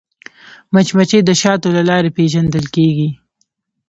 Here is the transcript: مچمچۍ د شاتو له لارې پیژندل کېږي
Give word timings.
مچمچۍ 0.73 1.19
د 1.25 1.29
شاتو 1.41 1.67
له 1.77 1.81
لارې 1.89 2.09
پیژندل 2.17 2.65
کېږي 2.75 3.09